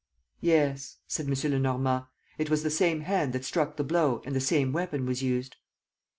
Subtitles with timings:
[0.39, 1.51] "Yes," said M.
[1.51, 2.05] Lenormand,
[2.39, 5.57] "it was the same hand that struck the blow and the same weapon was used."